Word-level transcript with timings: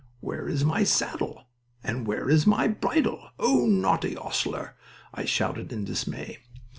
"'Where 0.19 0.47
is 0.49 0.65
my 0.65 0.83
saddle 0.83 1.43
and 1.83 2.07
where 2.07 2.27
is 2.27 2.47
my 2.47 2.67
bridle, 2.67 3.29
oh, 3.37 3.67
naughty 3.67 4.17
'ostler?' 4.17 4.73
I 5.13 5.25
shouted, 5.25 5.71
in 5.71 5.85
dismay. 5.85 6.39